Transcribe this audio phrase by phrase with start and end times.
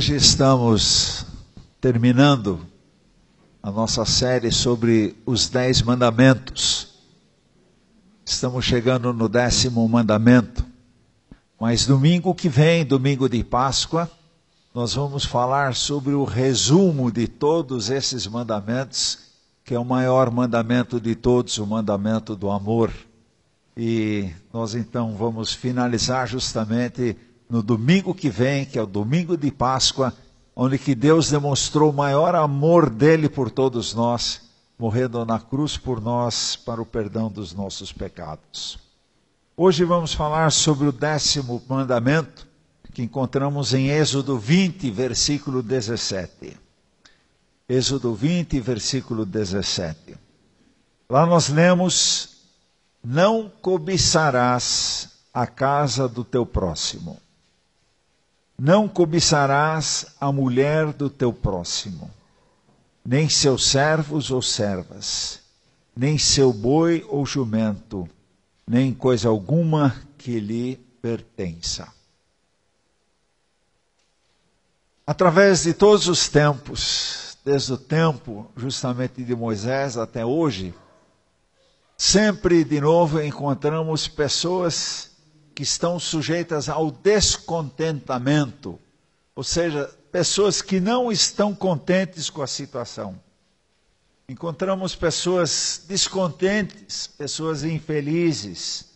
[0.00, 1.26] Hoje estamos
[1.78, 2.66] terminando
[3.62, 6.94] a nossa série sobre os Dez Mandamentos.
[8.24, 10.64] Estamos chegando no décimo mandamento.
[11.60, 14.10] Mas domingo que vem, domingo de Páscoa,
[14.74, 19.18] nós vamos falar sobre o resumo de todos esses mandamentos,
[19.62, 22.90] que é o maior mandamento de todos, o mandamento do amor.
[23.76, 27.18] E nós então vamos finalizar justamente
[27.50, 30.14] no domingo que vem, que é o domingo de Páscoa,
[30.54, 34.42] onde que Deus demonstrou o maior amor dele por todos nós,
[34.78, 38.78] morrendo na cruz por nós para o perdão dos nossos pecados.
[39.56, 42.46] Hoje vamos falar sobre o décimo mandamento,
[42.94, 46.56] que encontramos em Êxodo 20, versículo 17.
[47.68, 50.16] Êxodo 20, versículo 17.
[51.08, 52.42] Lá nós lemos:
[53.02, 57.20] Não cobiçarás a casa do teu próximo
[58.62, 62.10] não cobiçarás a mulher do teu próximo,
[63.02, 65.40] nem seus servos ou servas,
[65.96, 68.06] nem seu boi ou jumento,
[68.68, 71.88] nem coisa alguma que lhe pertença.
[75.06, 80.74] Através de todos os tempos, desde o tempo justamente de Moisés até hoje,
[81.96, 85.09] sempre de novo encontramos pessoas
[85.60, 88.80] que estão sujeitas ao descontentamento,
[89.36, 93.20] ou seja, pessoas que não estão contentes com a situação.
[94.26, 98.86] Encontramos pessoas descontentes, pessoas infelizes,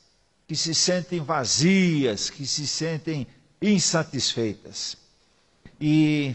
[0.49, 3.27] que se sentem vazias, que se sentem
[3.60, 4.97] insatisfeitas.
[5.78, 6.34] E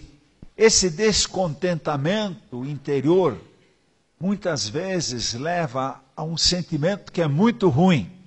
[0.56, 3.36] esse descontentamento interior
[4.20, 8.19] muitas vezes leva a um sentimento que é muito ruim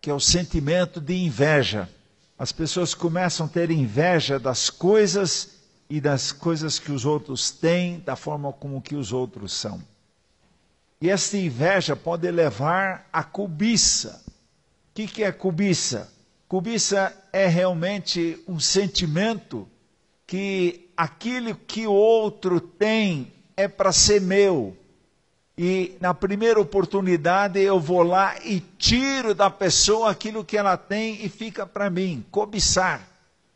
[0.00, 1.88] que é o sentimento de inveja.
[2.38, 8.00] As pessoas começam a ter inveja das coisas e das coisas que os outros têm,
[8.00, 9.82] da forma como que os outros são.
[11.00, 14.22] E esta inveja pode levar à cobiça.
[14.26, 16.12] O que, que é cobiça?
[16.48, 19.68] Cobiça é realmente um sentimento
[20.26, 24.76] que aquilo que o outro tem é para ser meu,
[25.56, 31.24] e na primeira oportunidade eu vou lá e tiro da pessoa aquilo que ela tem
[31.24, 32.24] e fica para mim.
[32.30, 33.06] Cobiçar.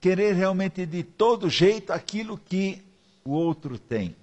[0.01, 2.83] Querer realmente de todo jeito aquilo que
[3.25, 4.15] o outro tem.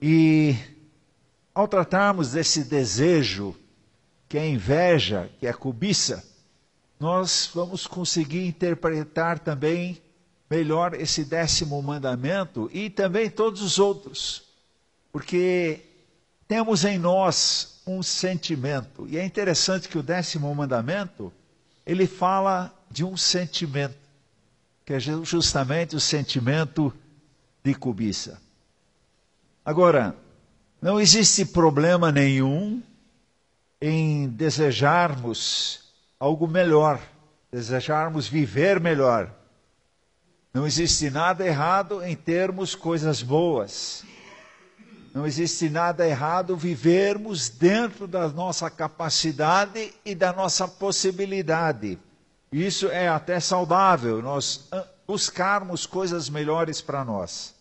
[0.00, 0.56] E
[1.54, 3.54] ao tratarmos desse desejo,
[4.28, 6.24] que é inveja, que é cobiça,
[6.98, 10.02] nós vamos conseguir interpretar também
[10.50, 14.42] melhor esse décimo mandamento e também todos os outros.
[15.12, 15.80] Porque
[16.52, 19.06] temos em nós um sentimento.
[19.08, 21.32] E é interessante que o décimo mandamento,
[21.86, 23.96] ele fala de um sentimento,
[24.84, 26.92] que é justamente o sentimento
[27.64, 28.38] de cobiça.
[29.64, 30.14] Agora,
[30.82, 32.82] não existe problema nenhum
[33.80, 35.90] em desejarmos
[36.20, 37.00] algo melhor,
[37.50, 39.34] desejarmos viver melhor.
[40.52, 44.04] Não existe nada errado em termos coisas boas.
[45.12, 51.98] Não existe nada errado vivermos dentro da nossa capacidade e da nossa possibilidade.
[52.50, 57.54] Isso é até saudável, nós ah, buscarmos coisas melhores para nós.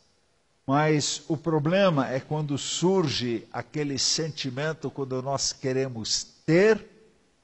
[0.65, 6.85] Mas o problema é quando surge aquele sentimento, quando nós queremos ter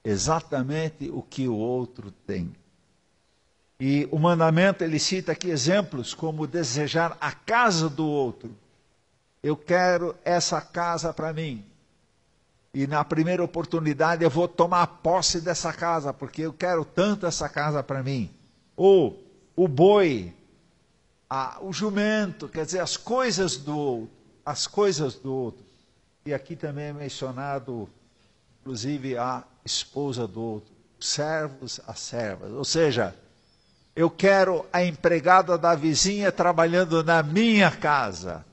[0.02, 2.50] exatamente o que o outro tem.
[3.78, 8.56] E o mandamento, ele cita aqui exemplos como desejar a casa do outro
[9.42, 11.64] eu quero essa casa para mim.
[12.74, 17.48] E na primeira oportunidade eu vou tomar posse dessa casa, porque eu quero tanto essa
[17.48, 18.30] casa para mim.
[18.76, 19.22] Ou
[19.56, 20.32] o boi,
[21.28, 24.10] a, o jumento, quer dizer, as coisas do outro,
[24.44, 25.64] as coisas do outro.
[26.26, 27.88] E aqui também é mencionado,
[28.60, 30.70] inclusive, a esposa do outro,
[31.00, 32.52] servos, as servas.
[32.52, 33.14] Ou seja,
[33.96, 38.44] eu quero a empregada da vizinha trabalhando na minha casa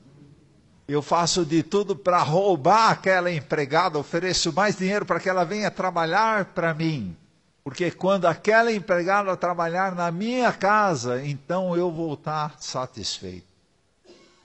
[0.88, 5.70] eu faço de tudo para roubar aquela empregada, ofereço mais dinheiro para que ela venha
[5.70, 7.16] trabalhar para mim.
[7.64, 13.46] Porque quando aquela empregada trabalhar na minha casa, então eu vou estar satisfeito.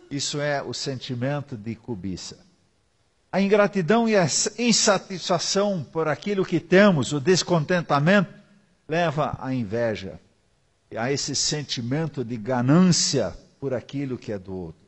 [0.09, 2.39] Isso é o sentimento de cobiça.
[3.31, 4.25] A ingratidão e a
[4.57, 8.33] insatisfação por aquilo que temos, o descontentamento,
[8.89, 10.19] leva à inveja,
[10.97, 14.81] a esse sentimento de ganância por aquilo que é do outro.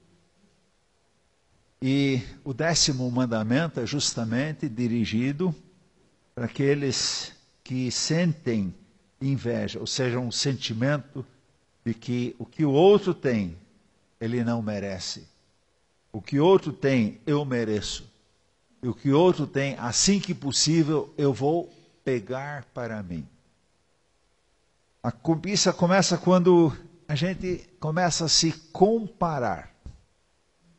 [1.85, 5.53] E o décimo mandamento é justamente dirigido
[6.33, 8.73] para aqueles que sentem
[9.21, 11.25] inveja, ou seja, um sentimento
[11.83, 13.57] de que o que o outro tem
[14.17, 15.27] ele não merece.
[16.13, 18.09] O que outro tem, eu mereço.
[18.81, 21.69] E o que outro tem, assim que possível, eu vou
[22.01, 23.27] pegar para mim.
[25.03, 26.71] A cobiça começa quando
[27.09, 29.72] a gente começa a se comparar.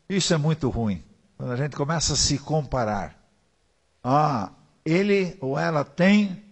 [0.08, 1.02] Isso é muito ruim.
[1.36, 3.16] Quando a gente começa a se comparar.
[4.02, 4.50] Ah,
[4.84, 6.44] ele ou ela tem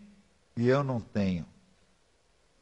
[0.57, 1.47] e eu não tenho.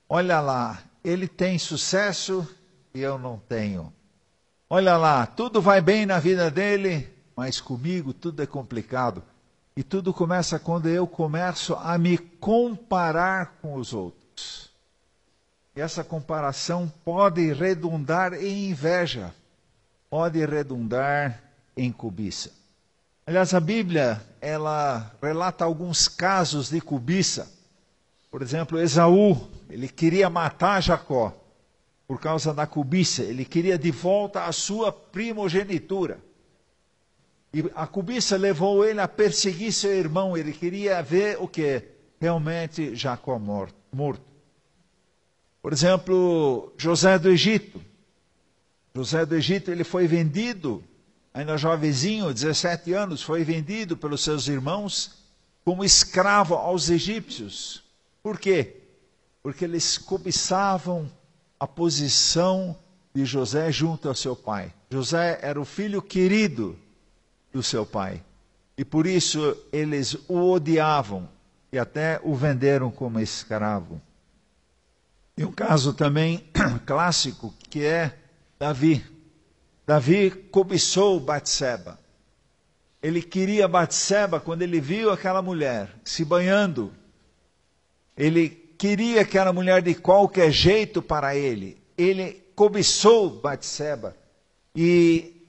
[0.08, 2.46] Olha lá, ele tem sucesso
[2.92, 3.92] e eu não tenho.
[4.68, 9.22] Olha lá, tudo vai bem na vida dele, mas comigo tudo é complicado.
[9.76, 14.70] E tudo começa quando eu começo a me comparar com os outros.
[15.74, 19.32] E essa comparação pode redundar em inveja,
[20.10, 21.40] pode redundar
[21.76, 22.50] em cobiça.
[23.24, 27.48] Aliás, a Bíblia, ela relata alguns casos de cobiça.
[28.28, 31.32] Por exemplo, Esaú, ele queria matar Jacó
[32.08, 36.18] por causa da cobiça, ele queria de volta a sua primogenitura.
[37.54, 41.84] E a cobiça levou ele a perseguir seu irmão, ele queria ver o que?
[42.20, 44.24] Realmente Jacó morto.
[45.62, 47.80] Por exemplo, José do Egito.
[48.94, 50.82] José do Egito, ele foi vendido,
[51.32, 55.20] ainda jovenzinho, 17 anos, foi vendido pelos seus irmãos
[55.64, 57.84] como escravo aos egípcios.
[58.22, 58.76] Por quê?
[59.42, 61.10] Porque eles cobiçavam
[61.58, 62.76] a posição
[63.14, 64.72] de José junto ao seu pai.
[64.90, 66.78] José era o filho querido
[67.52, 68.22] do seu pai.
[68.76, 71.28] E por isso eles o odiavam
[71.72, 74.00] e até o venderam como escravo.
[75.36, 76.44] E um caso também
[76.86, 78.16] clássico que é
[78.60, 79.02] Davi.
[79.86, 81.98] Davi cobiçou Batseba.
[83.02, 86.92] Ele queria Batseba quando ele viu aquela mulher se banhando.
[88.14, 91.82] Ele queria aquela mulher de qualquer jeito para ele.
[91.96, 94.14] Ele cobiçou Batseba.
[94.76, 95.42] E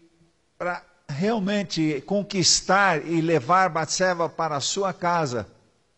[0.57, 5.45] para realmente conquistar e levar Batseba para sua casa,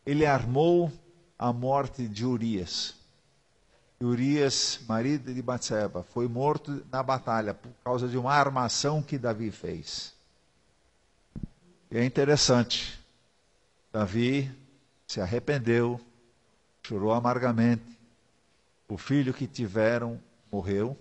[0.04, 0.92] ele armou
[1.38, 3.03] a morte de Urias.
[4.06, 9.52] Urias, marido de Batseba, foi morto na batalha por causa de uma armação que Davi
[9.52, 10.14] fez.
[11.90, 13.00] E é interessante.
[13.92, 14.52] Davi
[15.08, 16.02] se arrependeu,
[16.82, 17.84] chorou amargamente.
[18.90, 20.20] O filho que tiveram
[20.52, 20.98] morreu.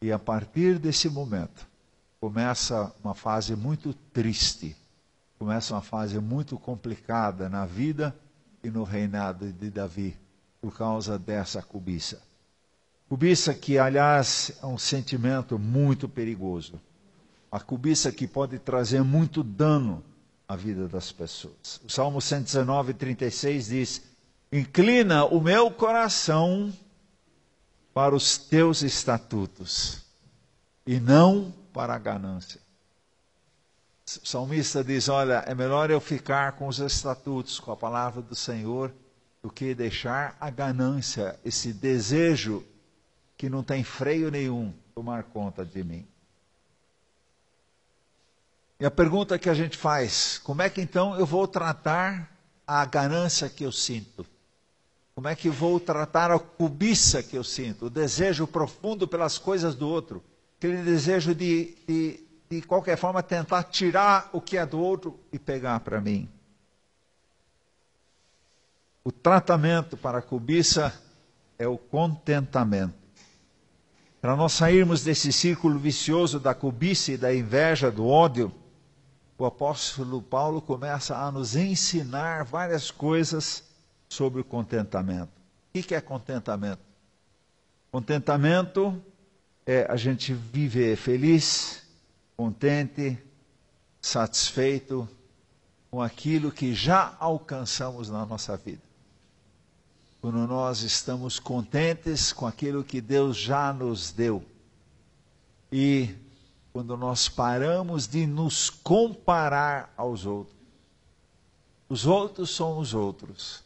[0.00, 1.66] E a partir desse momento,
[2.20, 4.76] começa uma fase muito triste,
[5.38, 8.14] começa uma fase muito complicada na vida
[8.62, 10.21] e no reinado de Davi
[10.62, 12.22] por causa dessa cobiça.
[13.08, 16.80] Cobiça que, aliás, é um sentimento muito perigoso.
[17.50, 20.02] A cobiça que pode trazer muito dano
[20.48, 21.80] à vida das pessoas.
[21.84, 24.02] O Salmo 119, 36 diz:
[24.52, 26.72] Inclina o meu coração
[27.92, 30.00] para os teus estatutos
[30.86, 32.60] e não para a ganância.
[34.22, 38.34] O salmista diz: Olha, é melhor eu ficar com os estatutos, com a palavra do
[38.34, 38.92] Senhor,
[39.42, 42.64] do que deixar a ganância, esse desejo
[43.36, 46.06] que não tem freio nenhum, tomar conta de mim.
[48.78, 52.30] E a pergunta que a gente faz: como é que então eu vou tratar
[52.66, 54.24] a ganância que eu sinto?
[55.14, 59.74] Como é que vou tratar a cobiça que eu sinto, o desejo profundo pelas coisas
[59.74, 60.22] do outro,
[60.56, 65.38] aquele desejo de, de, de qualquer forma, tentar tirar o que é do outro e
[65.38, 66.30] pegar para mim?
[69.04, 70.94] O tratamento para a cobiça
[71.58, 72.94] é o contentamento.
[74.20, 78.52] Para nós sairmos desse círculo vicioso da cobiça e da inveja, do ódio,
[79.36, 83.64] o apóstolo Paulo começa a nos ensinar várias coisas
[84.08, 85.32] sobre o contentamento.
[85.74, 86.82] O que é contentamento?
[87.90, 89.02] Contentamento
[89.66, 91.82] é a gente viver feliz,
[92.36, 93.18] contente,
[94.00, 95.08] satisfeito
[95.90, 98.91] com aquilo que já alcançamos na nossa vida
[100.22, 104.44] quando nós estamos contentes com aquilo que Deus já nos deu.
[105.72, 106.14] E
[106.72, 110.56] quando nós paramos de nos comparar aos outros.
[111.88, 113.64] Os outros são os outros.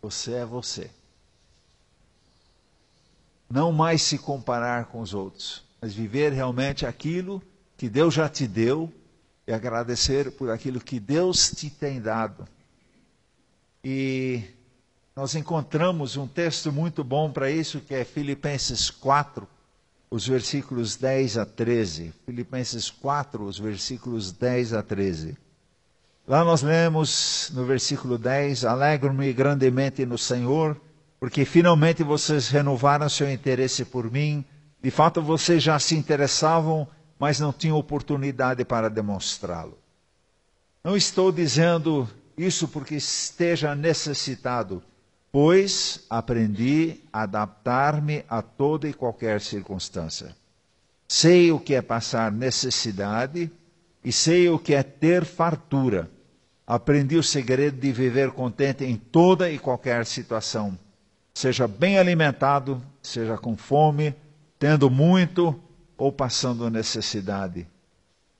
[0.00, 0.90] Você é você.
[3.50, 7.42] Não mais se comparar com os outros, mas viver realmente aquilo
[7.76, 8.90] que Deus já te deu
[9.46, 12.48] e agradecer por aquilo que Deus te tem dado.
[13.84, 14.58] E
[15.20, 19.46] nós encontramos um texto muito bom para isso, que é Filipenses 4,
[20.10, 22.14] os versículos 10 a 13.
[22.24, 25.36] Filipenses 4, os versículos 10 a 13.
[26.26, 30.74] Lá nós lemos no versículo 10: Alegro-me grandemente no Senhor,
[31.18, 34.42] porque finalmente vocês renovaram seu interesse por mim.
[34.82, 39.76] De fato, vocês já se interessavam, mas não tinham oportunidade para demonstrá-lo.
[40.82, 42.08] Não estou dizendo
[42.38, 44.82] isso porque esteja necessitado,
[45.32, 50.34] pois aprendi a adaptar-me a toda e qualquer circunstância.
[51.06, 53.50] Sei o que é passar necessidade
[54.04, 56.10] e sei o que é ter fartura.
[56.66, 60.78] Aprendi o segredo de viver contente em toda e qualquer situação,
[61.34, 64.14] seja bem alimentado, seja com fome,
[64.58, 65.58] tendo muito
[65.96, 67.66] ou passando necessidade.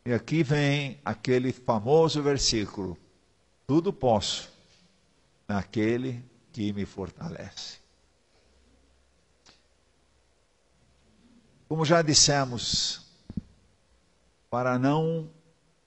[0.07, 2.97] E aqui vem aquele famoso versículo:
[3.67, 4.49] tudo posso
[5.49, 7.79] naquele que me fortalece.
[11.69, 13.07] Como já dissemos,
[14.51, 15.31] para não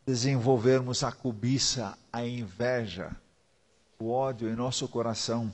[0.05, 3.15] desenvolvermos a cobiça, a inveja,
[3.99, 5.51] o ódio em nosso coração,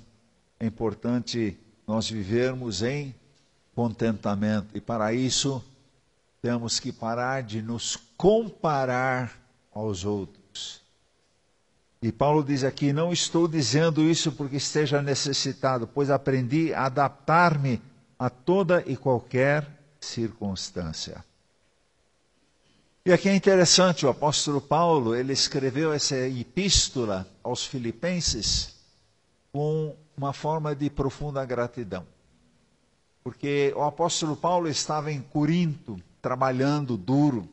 [0.60, 3.16] é importante nós vivermos em
[3.74, 4.75] contentamento.
[4.75, 5.63] E para isso,
[6.42, 9.39] temos que parar de nos comparar
[9.74, 10.38] aos outros.
[12.01, 17.82] E Paulo diz aqui: Não estou dizendo isso porque esteja necessitado, pois aprendi a adaptar-me
[18.18, 19.68] a toda e qualquer
[20.00, 21.24] circunstância.
[23.06, 28.75] E aqui é interessante, o apóstolo Paulo, ele escreveu essa epístola aos filipenses
[29.51, 32.06] com uma forma de profunda gratidão.
[33.24, 37.48] Porque o apóstolo Paulo estava em Corinto, trabalhando duro.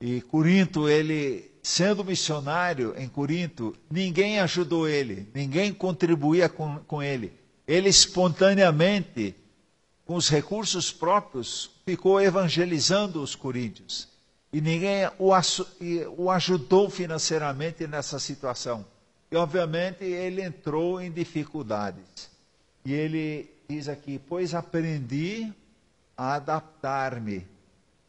[0.00, 7.32] E Corinto, ele, sendo missionário em Corinto, ninguém ajudou ele, ninguém contribuía com, com ele.
[7.66, 9.34] Ele espontaneamente,
[10.04, 14.12] com os recursos próprios, ficou evangelizando os coríntios
[14.52, 15.30] e ninguém o,
[16.16, 18.84] o ajudou financeiramente nessa situação.
[19.30, 22.30] E, obviamente, ele entrou em dificuldades.
[22.84, 25.50] E ele diz aqui: Pois aprendi
[26.14, 27.46] a adaptar-me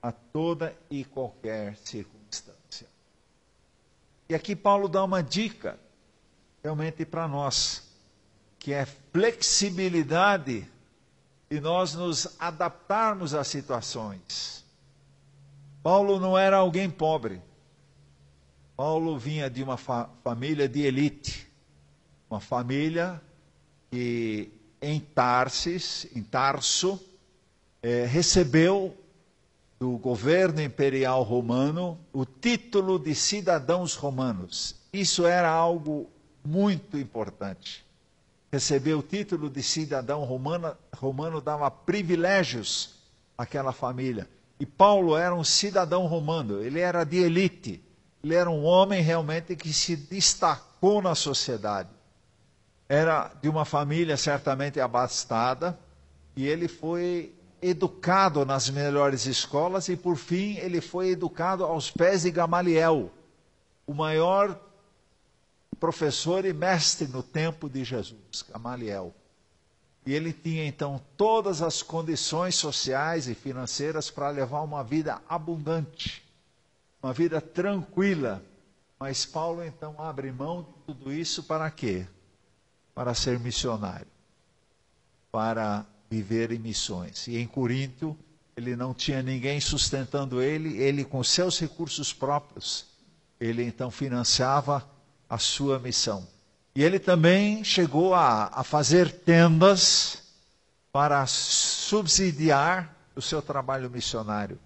[0.01, 2.12] a toda e qualquer circunstância.
[4.33, 5.79] E aqui Paulo dá uma dica,
[6.63, 7.83] realmente para nós,
[8.57, 10.67] que é flexibilidade
[11.51, 14.65] e nós nos adaptarmos às situações.
[15.83, 17.43] Paulo não era alguém pobre.
[18.75, 21.47] Paulo vinha de uma fa família de elite,
[22.27, 23.21] uma família
[23.91, 26.99] que em Tarsis, em Tarso,
[27.83, 28.97] eh, recebeu
[29.83, 34.77] do governo imperial romano o título de cidadãos romanos.
[34.93, 36.09] Isso era algo
[36.41, 37.83] muito importante.
[38.49, 42.95] Receber o título de cidadão romano, romano dava privilégios
[43.37, 44.29] àquela família.
[44.57, 47.83] E Paulo era um cidadão romano, ele era de elite,
[48.23, 51.89] ele era um homem realmente que se destacou na sociedade.
[52.87, 55.77] Era de uma família certamente abastada,
[56.37, 62.23] e ele foi educado nas melhores escolas, e por fim ele foi educado aos pés
[62.23, 63.11] de Gamaliel,
[63.87, 64.59] o maior
[65.79, 69.13] professor e mestre no tempo de Jesus, Gamaliel.
[70.05, 76.21] E ele tinha então todas as condições sociais e financeiras para levar uma vida abundante,
[77.01, 78.43] uma vida tranquila.
[78.99, 82.05] Mas Paulo então abre mão de tudo isso para quê?
[82.93, 84.07] Para ser missionário,
[85.31, 87.27] para viver em missões.
[87.27, 88.15] E em Corinto,
[88.55, 92.85] ele não tinha ninguém sustentando ele, ele com seus recursos próprios,
[93.39, 94.87] ele então financiava
[95.27, 96.27] a sua missão.
[96.75, 100.21] E ele também chegou a, a fazer tendas
[100.91, 104.59] para subsidiar o seu trabalho missionário.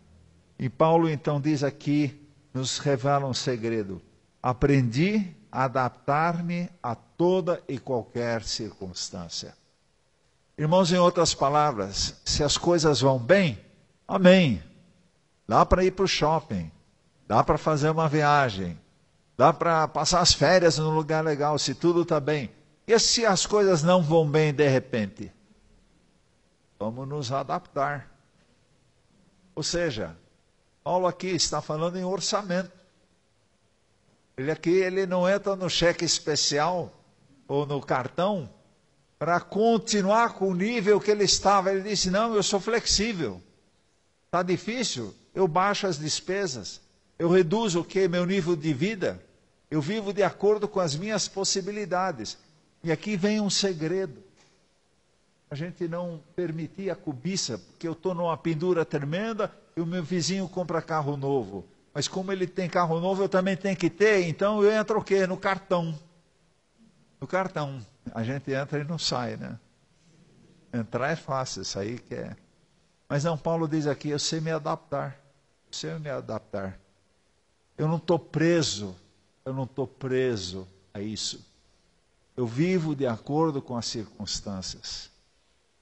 [0.59, 4.01] E Paulo então diz aqui, nos revela um segredo:
[4.43, 9.55] aprendi a adaptar-me a toda e qualquer circunstância.
[10.57, 13.59] Irmãos, em outras palavras, se as coisas vão bem,
[14.07, 14.63] amém.
[15.47, 16.71] Dá para ir para o shopping,
[17.27, 18.77] dá para fazer uma viagem,
[19.37, 22.49] Dá para passar as férias num lugar legal, se tudo está bem.
[22.87, 25.31] E se as coisas não vão bem de repente?
[26.79, 28.09] Vamos nos adaptar.
[29.53, 30.17] Ou seja,
[30.83, 32.71] Paulo aqui está falando em orçamento.
[34.35, 36.91] Ele aqui ele não entra no cheque especial
[37.47, 38.49] ou no cartão
[39.17, 41.71] para continuar com o nível que ele estava.
[41.71, 43.41] Ele disse: Não, eu sou flexível.
[44.25, 46.81] Está difícil, eu baixo as despesas.
[47.17, 48.07] Eu reduzo o que?
[48.07, 49.23] Meu nível de vida.
[49.69, 52.37] Eu vivo de acordo com as minhas possibilidades.
[52.83, 54.23] E aqui vem um segredo.
[55.49, 60.03] A gente não permitir a cobiça, porque eu estou numa pendura tremenda e o meu
[60.03, 61.65] vizinho compra carro novo.
[61.93, 65.03] Mas como ele tem carro novo, eu também tenho que ter, então eu entro o
[65.03, 65.25] quê?
[65.25, 65.97] No cartão.
[67.19, 67.85] No cartão.
[68.13, 69.59] A gente entra e não sai, né?
[70.73, 72.35] Entrar é fácil, sair que é.
[73.09, 75.19] Mas não, Paulo diz aqui: eu sei me adaptar.
[75.67, 76.79] Eu sei me adaptar.
[77.77, 78.95] Eu não estou preso,
[79.45, 81.45] eu não estou preso a isso.
[82.35, 85.11] Eu vivo de acordo com as circunstâncias.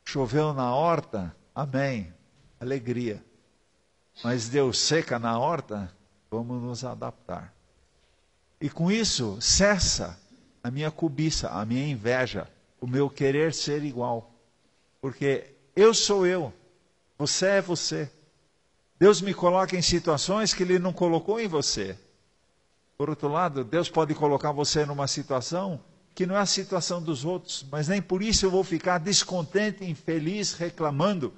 [0.04, 2.14] Choveu na horta, amém,
[2.60, 3.24] alegria.
[4.24, 5.92] Mas deu seca na horta,
[6.30, 7.54] vamos nos adaptar.
[8.60, 10.18] E com isso, cessa
[10.66, 12.50] a minha cobiça, a minha inveja,
[12.82, 14.34] o meu querer ser igual.
[15.00, 16.52] Porque eu sou eu,
[17.20, 18.10] você é você.
[18.98, 21.96] Deus me coloca em situações que Ele não colocou em você.
[22.98, 25.80] Por outro lado, Deus pode colocar você numa situação
[26.16, 29.86] que não é a situação dos outros, mas nem por isso eu vou ficar descontente,
[29.86, 31.32] infeliz, reclamando.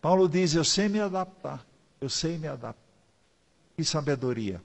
[0.00, 1.64] Paulo diz: Eu sei me adaptar,
[2.00, 2.82] eu sei me adaptar.
[3.76, 4.60] Que sabedoria.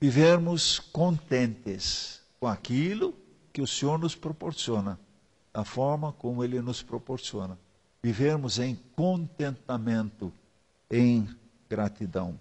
[0.00, 3.14] Vivermos contentes com aquilo
[3.52, 4.98] que o Senhor nos proporciona,
[5.54, 7.56] da forma como Ele nos proporciona.
[8.02, 10.32] Vivermos em contentamento,
[10.90, 11.28] em
[11.70, 12.36] gratidão.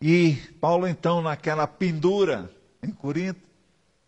[0.00, 2.50] E Paulo, então, naquela pendura
[2.82, 3.48] em Corinto,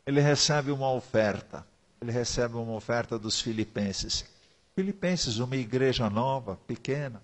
[0.04, 1.64] ele recebe uma oferta.
[2.00, 4.24] Ele recebe uma oferta dos filipenses.
[4.74, 7.22] Filipenses, uma igreja nova, pequena,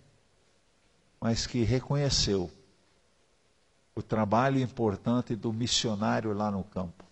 [1.20, 2.48] mas que reconheceu
[4.00, 7.04] o trabalho importante do missionário lá no campo.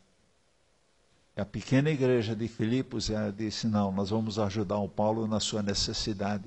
[1.36, 6.44] A pequena igreja de Filipos disse: Não, nós vamos ajudar o Paulo na sua necessidade.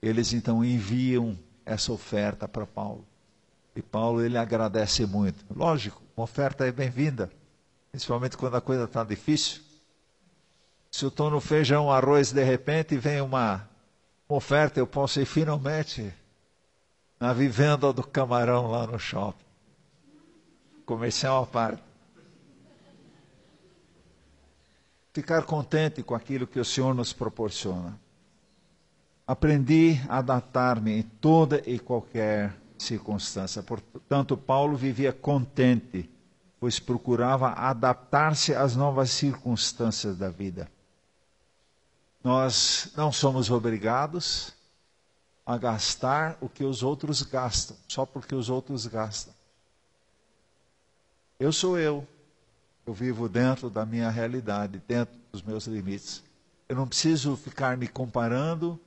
[0.00, 3.04] Eles então enviam essa oferta para Paulo.
[3.76, 5.44] E Paulo ele agradece muito.
[5.54, 7.30] Lógico, uma oferta é bem-vinda,
[7.90, 9.60] principalmente quando a coisa está difícil.
[10.90, 13.68] Se eu estou no feijão, arroz, de repente vem uma,
[14.28, 16.12] uma oferta, eu posso ir finalmente
[17.20, 19.51] na vivenda do camarão lá no shopping.
[20.92, 21.82] Comercial à parte.
[25.14, 27.98] Ficar contente com aquilo que o Senhor nos proporciona.
[29.26, 33.62] Aprendi a adaptar-me em toda e qualquer circunstância.
[33.62, 36.10] Portanto, Paulo vivia contente,
[36.60, 40.70] pois procurava adaptar-se às novas circunstâncias da vida.
[42.22, 44.52] Nós não somos obrigados
[45.46, 49.32] a gastar o que os outros gastam, só porque os outros gastam.
[51.42, 52.06] Eu sou eu.
[52.86, 56.22] Eu vivo dentro da minha realidade, dentro dos meus limites.
[56.68, 58.78] Eu não preciso ficar me comparando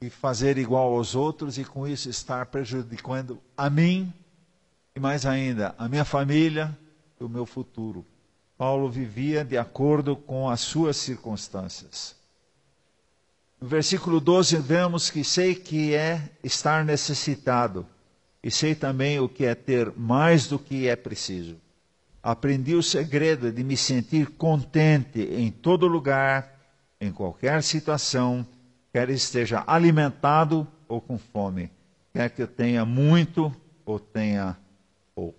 [0.00, 4.12] e fazer igual aos outros e com isso estar prejudicando a mim
[4.96, 6.76] e mais ainda a minha família
[7.20, 8.04] e o meu futuro.
[8.58, 12.16] Paulo vivia de acordo com as suas circunstâncias.
[13.60, 17.86] No versículo 12 vemos que sei que é estar necessitado
[18.42, 21.56] e sei também o que é ter mais do que é preciso.
[22.22, 26.58] Aprendi o segredo de me sentir contente em todo lugar,
[27.00, 28.46] em qualquer situação
[28.92, 31.70] quer esteja alimentado ou com fome,
[32.12, 33.54] quer que eu tenha muito
[33.84, 34.56] ou tenha
[35.14, 35.38] pouco.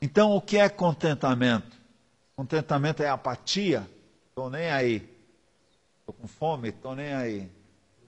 [0.00, 1.76] Então, o que é contentamento?
[2.36, 3.88] Contentamento é apatia,
[4.28, 5.08] estou nem aí.
[6.00, 7.50] Estou com fome, estou nem aí.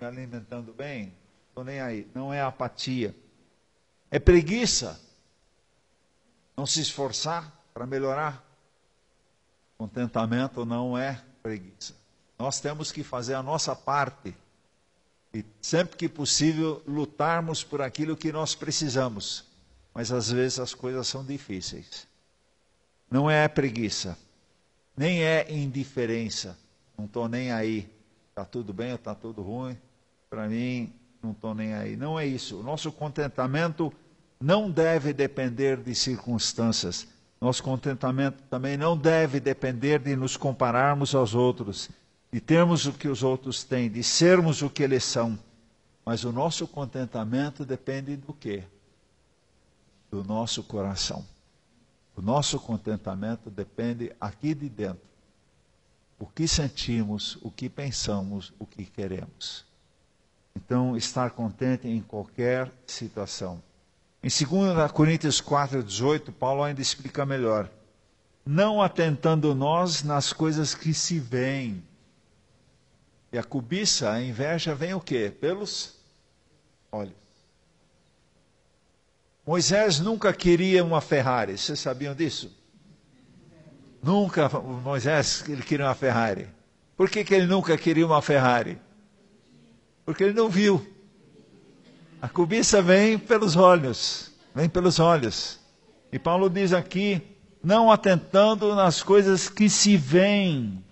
[0.00, 1.12] Me alimentando bem,
[1.48, 2.06] estou nem aí.
[2.14, 3.14] Não é apatia.
[4.10, 5.00] É preguiça.
[6.60, 8.44] Não se esforçar para melhorar.
[9.78, 11.94] Contentamento não é preguiça.
[12.38, 14.36] Nós temos que fazer a nossa parte
[15.32, 19.46] e, sempre que possível, lutarmos por aquilo que nós precisamos.
[19.94, 22.06] Mas às vezes as coisas são difíceis.
[23.10, 24.18] Não é preguiça,
[24.94, 26.58] nem é indiferença.
[26.94, 27.90] Não estou nem aí.
[28.28, 29.78] Está tudo bem ou está tudo ruim?
[30.28, 30.92] Para mim,
[31.22, 31.96] não estou nem aí.
[31.96, 32.60] Não é isso.
[32.60, 33.90] O nosso contentamento
[34.40, 37.06] não deve depender de circunstâncias.
[37.40, 41.90] Nosso contentamento também não deve depender de nos compararmos aos outros
[42.32, 45.38] de termos o que os outros têm, de sermos o que eles são.
[46.04, 48.64] Mas o nosso contentamento depende do quê?
[50.10, 51.26] Do nosso coração.
[52.16, 55.08] O nosso contentamento depende aqui de dentro.
[56.18, 59.64] O que sentimos, o que pensamos, o que queremos.
[60.54, 63.62] Então, estar contente em qualquer situação.
[64.22, 67.70] Em 2 Coríntios 4, 18, Paulo ainda explica melhor.
[68.44, 71.82] Não atentando nós nas coisas que se veem,
[73.32, 75.32] e a cobiça, a inveja vem o quê?
[75.40, 75.96] Pelos
[76.90, 77.14] olhos.
[79.46, 82.54] Moisés nunca queria uma Ferrari, vocês sabiam disso?
[84.02, 86.48] Nunca, Moisés, ele queria uma Ferrari.
[86.96, 88.78] Por que, que ele nunca queria uma Ferrari?
[90.04, 90.86] Porque ele não viu.
[92.20, 95.58] A cobiça vem pelos olhos, vem pelos olhos.
[96.12, 97.22] E Paulo diz aqui,
[97.62, 100.84] não atentando nas coisas que se veem,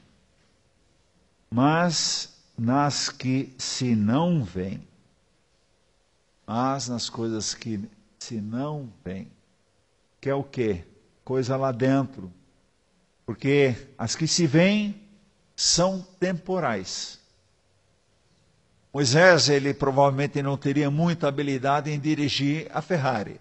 [1.51, 4.83] mas nas que se não vêem.
[6.47, 7.79] Mas nas coisas que
[8.19, 9.31] se não vêem.
[10.21, 10.85] Que é o quê?
[11.25, 12.33] Coisa lá dentro.
[13.27, 14.99] Porque as que se veem
[15.55, 17.18] são temporais.
[18.93, 23.41] Moisés, ele provavelmente não teria muita habilidade em dirigir a Ferrari.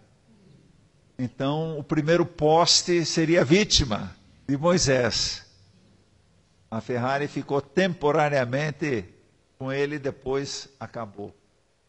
[1.17, 4.15] Então, o primeiro poste seria vítima
[4.47, 5.45] de Moisés.
[6.69, 9.05] A Ferrari ficou temporariamente
[9.57, 11.33] com ele, depois acabou.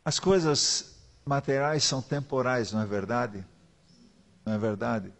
[0.04, 3.44] As coisas materiais são temporais, não é verdade?
[4.46, 5.12] Não é verdade?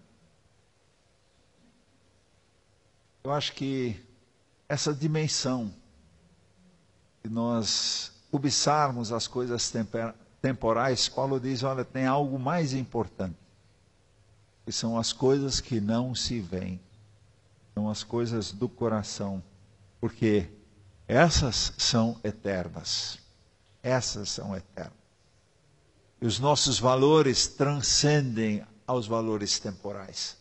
[3.23, 4.01] Eu acho que
[4.69, 5.71] essa dimensão
[7.23, 9.73] de nós cobiçarmos as coisas
[10.41, 13.37] temporais, Paulo diz: olha, tem algo mais importante,
[14.65, 16.81] que são as coisas que não se veem,
[17.75, 19.43] são as coisas do coração,
[20.01, 20.49] porque
[21.07, 23.19] essas são eternas.
[23.83, 24.93] Essas são eternas.
[26.21, 30.37] E os nossos valores transcendem aos valores temporais.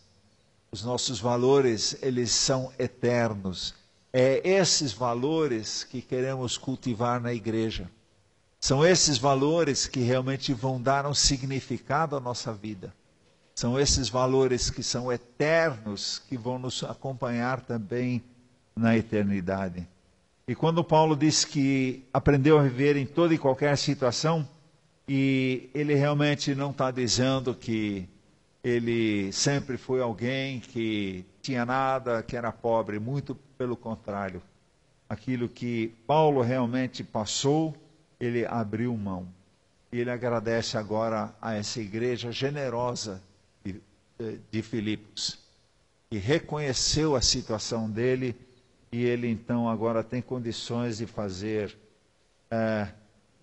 [0.70, 3.74] Os nossos valores, eles são eternos.
[4.12, 7.90] É esses valores que queremos cultivar na igreja.
[8.60, 12.92] São esses valores que realmente vão dar um significado à nossa vida.
[13.54, 18.22] São esses valores que são eternos, que vão nos acompanhar também
[18.74, 19.86] na eternidade.
[20.46, 24.48] E quando Paulo diz que aprendeu a viver em toda e qualquer situação,
[25.06, 28.08] e ele realmente não está dizendo que
[28.62, 34.40] ele sempre foi alguém que tinha nada, que era pobre, muito pelo contrário.
[35.08, 37.76] Aquilo que Paulo realmente passou,
[38.20, 39.26] ele abriu mão.
[39.90, 43.20] E ele agradece agora a essa igreja generosa
[43.64, 43.80] de,
[44.50, 45.38] de Filipos,
[46.08, 48.36] que reconheceu a situação dele
[48.92, 51.76] e ele então agora tem condições de fazer
[52.50, 52.88] é,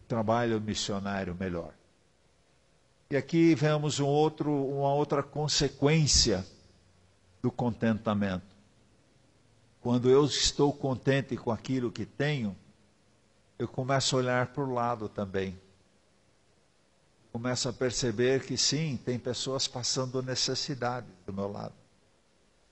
[0.08, 1.74] trabalho missionário melhor.
[3.10, 6.46] E aqui vemos um outro, uma outra consequência
[7.42, 8.55] do contentamento.
[9.86, 12.58] Quando eu estou contente com aquilo que tenho,
[13.60, 15.56] eu começo a olhar para o lado também.
[17.32, 21.76] Começo a perceber que sim, tem pessoas passando necessidade do meu lado.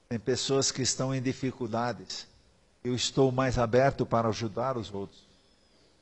[0.10, 2.26] Tem pessoas que estão em dificuldades
[2.84, 5.22] eu estou mais aberto para ajudar os outros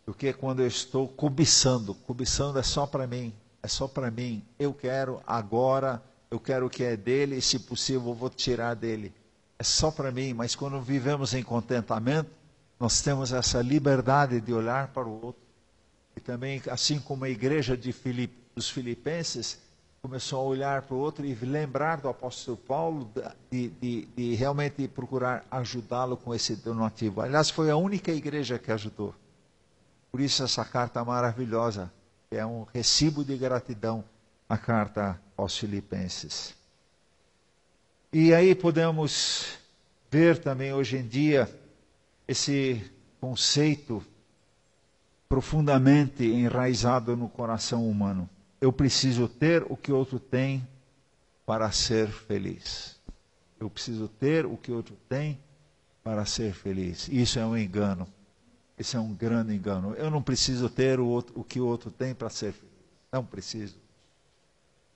[0.05, 1.93] do que quando eu estou cobiçando.
[1.93, 4.45] Cobiçando é só para mim, é só para mim.
[4.57, 8.75] Eu quero agora, eu quero o que é dele e, se possível, eu vou tirar
[8.75, 9.13] dele.
[9.61, 12.31] É só para mim, mas quando vivemos em contentamento,
[12.79, 15.43] nós temos essa liberdade de olhar para o outro.
[16.17, 17.93] E também, assim como a igreja de
[18.55, 19.59] dos Filipenses,
[20.01, 23.07] começou a olhar para o outro e lembrar do apóstolo Paulo
[23.51, 27.21] de, de, de realmente procurar ajudá-lo com esse donativo.
[27.21, 29.13] Aliás, foi a única igreja que ajudou.
[30.11, 31.93] Por isso essa carta maravilhosa,
[32.31, 34.03] é um recibo de gratidão,
[34.49, 36.59] a carta aos filipenses.
[38.11, 39.57] E aí podemos
[40.09, 41.49] ver também hoje em dia
[42.27, 44.03] esse conceito
[45.29, 48.29] profundamente enraizado no coração humano
[48.61, 50.65] eu preciso ter o que outro tem
[51.45, 52.95] para ser feliz.
[53.59, 55.39] Eu preciso ter o que outro tem
[56.03, 57.07] para ser feliz.
[57.09, 58.07] Isso é um engano.
[58.77, 59.95] Isso é um grande engano.
[59.95, 62.71] Eu não preciso ter o, outro, o que o outro tem para ser feliz.
[63.11, 63.75] Não preciso.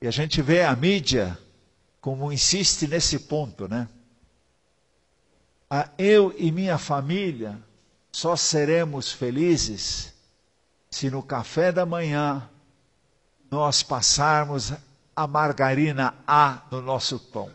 [0.00, 1.36] E a gente vê a mídia
[2.06, 3.88] como insiste nesse ponto, né?
[5.98, 7.58] eu e minha família
[8.12, 10.14] só seremos felizes
[10.88, 12.48] se no café da manhã
[13.50, 14.72] nós passarmos
[15.16, 17.50] a margarina A no nosso pão.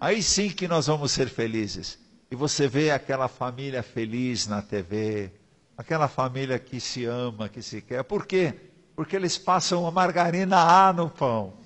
[0.00, 1.98] Aí sim que nós vamos ser felizes.
[2.30, 5.32] E você vê aquela família feliz na TV,
[5.76, 8.04] aquela família que se ama, que se quer.
[8.04, 8.54] Por quê?
[8.94, 11.59] Porque eles passam a margarina A no pão.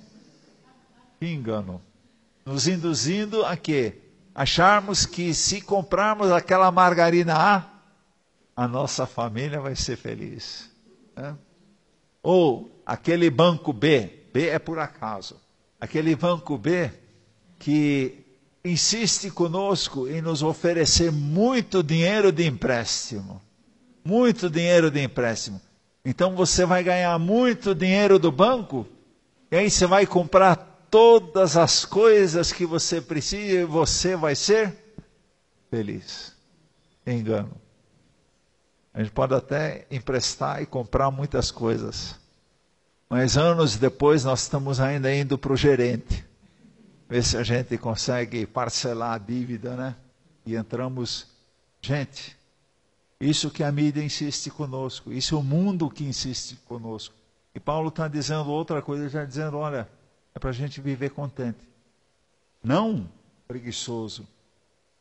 [1.25, 1.81] Que engano.
[2.45, 3.95] Nos induzindo a quê?
[4.35, 7.65] Acharmos que se comprarmos aquela margarina A,
[8.55, 10.71] a nossa família vai ser feliz.
[11.17, 11.35] Né?
[12.23, 15.41] Ou aquele banco B, B é por acaso,
[15.81, 16.93] aquele banco B
[17.59, 18.23] que
[18.63, 23.41] insiste conosco em nos oferecer muito dinheiro de empréstimo.
[24.05, 25.59] Muito dinheiro de empréstimo.
[26.05, 28.87] Então você vai ganhar muito dinheiro do banco,
[29.51, 34.73] e aí você vai comprar todas as coisas que você precisa e você vai ser
[35.69, 36.33] feliz.
[37.05, 37.51] Engano.
[38.93, 42.15] A gente pode até emprestar e comprar muitas coisas.
[43.11, 46.25] Mas anos depois nós estamos ainda indo para o gerente.
[47.09, 49.97] Ver se a gente consegue parcelar a dívida, né?
[50.47, 51.27] E entramos.
[51.83, 52.37] Gente,
[53.21, 57.17] Isso que a mídia insiste conosco, isso é o mundo que insiste conosco.
[57.53, 59.89] E Paulo está dizendo outra coisa, já dizendo: olha,
[60.35, 61.69] é para a gente viver contente.
[62.63, 63.09] Não
[63.47, 64.27] preguiçoso,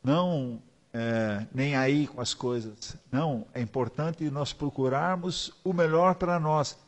[0.02, 2.96] não é, nem aí com as coisas.
[3.10, 6.78] Não, é importante nós procurarmos o melhor para nós,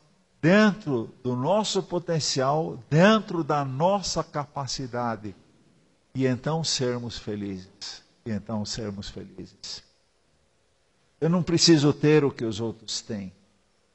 [0.41, 5.35] dentro do nosso potencial, dentro da nossa capacidade,
[6.15, 8.05] e então sermos felizes.
[8.25, 9.83] E então sermos felizes.
[11.21, 13.33] Eu não preciso ter o que os outros têm.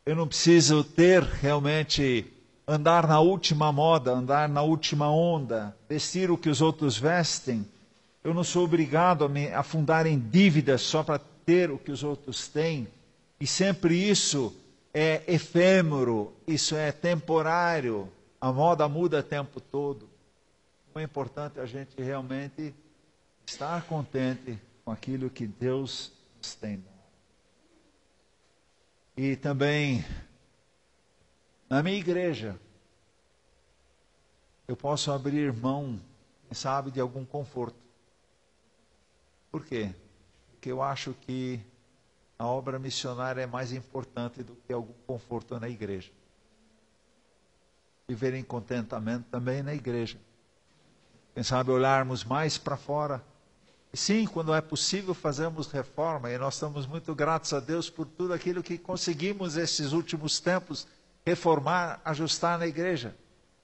[0.06, 2.26] Eu não preciso ter realmente
[2.72, 7.68] andar na última moda, andar na última onda, vestir o que os outros vestem.
[8.24, 12.02] Eu não sou obrigado a me afundar em dívidas só para ter o que os
[12.02, 12.88] outros têm.
[13.42, 14.56] E sempre isso
[14.94, 18.08] é efêmero, isso é temporário.
[18.40, 20.10] A moda muda o tempo todo.
[20.96, 22.74] É importante a gente realmente
[23.46, 26.82] estar contente com aquilo que Deus nos tem.
[29.18, 30.06] E também
[31.72, 32.60] na minha igreja
[34.68, 36.02] eu posso abrir mão,
[36.52, 37.78] sabe, de algum conforto.
[39.50, 39.96] Por quê?
[40.52, 41.62] Porque eu acho que
[42.38, 46.12] a obra missionária é mais importante do que algum conforto na igreja.
[48.06, 50.18] Viver em contentamento também na igreja.
[51.34, 53.24] Quem sabe olharmos mais para fora.
[53.94, 56.30] E sim, quando é possível, fazemos reforma.
[56.30, 60.86] E nós estamos muito gratos a Deus por tudo aquilo que conseguimos esses últimos tempos
[61.26, 63.16] reformar, ajustar na igreja.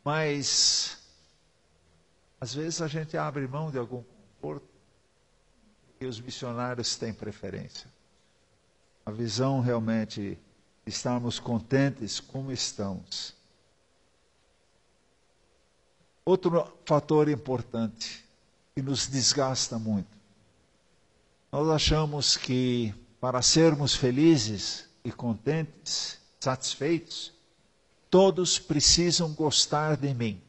[0.04, 0.98] Mas,
[2.39, 4.67] às vezes, a gente abre mão de algum conforto
[6.00, 7.89] que os missionários têm preferência.
[9.06, 10.38] A visão realmente
[10.86, 13.36] estarmos contentes como estamos.
[16.24, 18.26] Outro fator importante
[18.76, 20.17] que nos desgasta muito.
[21.52, 27.34] Nós achamos que para sermos felizes e contentes, satisfeitos,
[28.10, 30.41] todos precisam gostar de mim.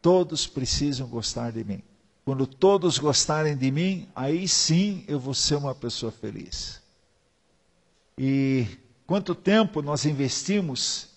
[0.00, 1.82] Todos precisam gostar de mim.
[2.24, 6.80] Quando todos gostarem de mim, aí sim eu vou ser uma pessoa feliz.
[8.16, 8.66] E
[9.06, 11.08] quanto tempo nós investimos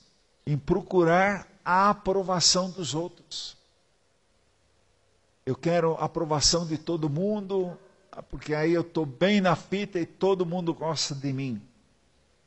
[0.46, 3.56] em procurar a aprovação dos outros?
[5.46, 7.78] Eu quero a aprovação de todo mundo,
[8.30, 11.62] porque aí eu estou bem na fita e todo mundo gosta de mim.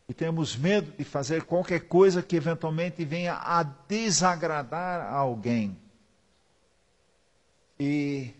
[0.08, 5.78] E temos medo de fazer qualquer coisa que eventualmente venha a desagradar a alguém.
[7.78, 8.32] E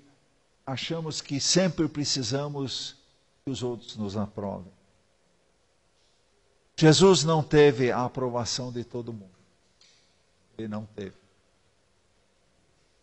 [0.66, 2.96] achamos que sempre precisamos
[3.44, 4.72] que os outros nos aprovem.
[6.74, 9.36] Jesus não teve a aprovação de todo mundo.
[10.56, 11.16] Ele não teve.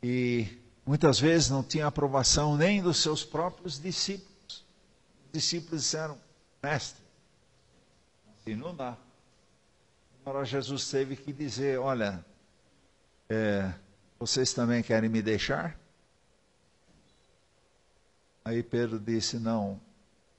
[0.01, 0.47] E
[0.85, 4.63] muitas vezes não tinha aprovação nem dos seus próprios discípulos.
[5.25, 6.17] Os discípulos disseram,
[6.63, 7.04] mestre,
[8.45, 8.95] assim não dá.
[10.23, 12.23] Agora Jesus teve que dizer, olha,
[13.27, 13.73] é,
[14.19, 15.77] vocês também querem me deixar?
[18.43, 19.81] Aí Pedro disse: Não,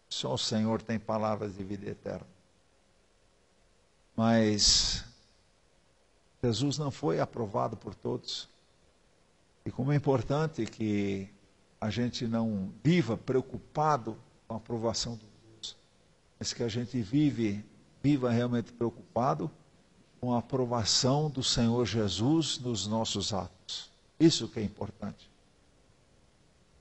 [0.08, 2.26] só o Senhor tem palavras de vida eterna.
[4.14, 5.04] Mas
[6.40, 8.48] Jesus não foi aprovado por todos.
[9.64, 11.28] E como é importante que
[11.80, 14.16] a gente não viva preocupado
[14.46, 15.76] com a aprovação dos outros,
[16.38, 17.64] mas que a gente vive,
[18.06, 19.50] viva realmente preocupado
[20.20, 23.90] com a aprovação do Senhor Jesus nos nossos atos.
[24.20, 25.28] Isso que é importante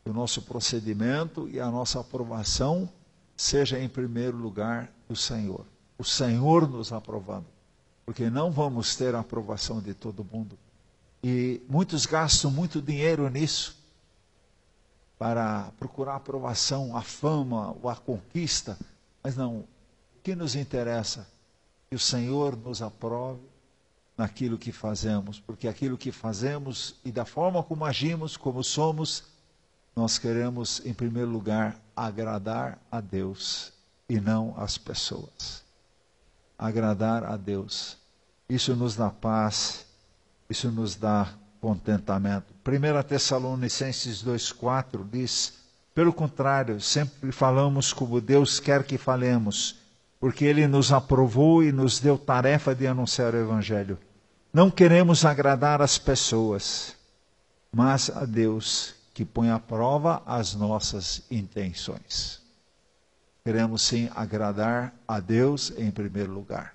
[0.07, 2.87] o nosso procedimento e a nossa aprovação
[3.35, 5.65] seja em primeiro lugar do Senhor.
[5.97, 7.47] O Senhor nos aprovando.
[8.05, 10.59] Porque não vamos ter a aprovação de todo mundo.
[11.23, 13.75] E muitos gastam muito dinheiro nisso
[15.17, 18.77] para procurar a aprovação, a fama ou a conquista.
[19.23, 19.63] Mas não,
[20.25, 21.27] que nos interessa?
[21.87, 23.39] Que o Senhor nos aprove
[24.17, 29.25] naquilo que fazemos, porque aquilo que fazemos e da forma como agimos, como somos,
[29.95, 33.71] nós queremos, em primeiro lugar, agradar a Deus
[34.09, 35.63] e não as pessoas.
[36.57, 37.95] Agradar a Deus.
[38.49, 39.85] Isso nos dá paz,
[40.49, 42.51] isso nos dá contentamento.
[42.65, 45.53] 1 Tessalonicenses 2,4 diz:
[45.93, 49.84] pelo contrário, sempre falamos como Deus quer que falemos,
[50.25, 53.95] porque Ele nos aprovou e nos deu tarefa de anunciar o Evangelho.
[54.51, 56.95] Não queremos agradar as pessoas,
[57.71, 62.41] mas a Deus que põe à prova as nossas intenções.
[63.43, 66.73] Queremos sim agradar a Deus em primeiro lugar.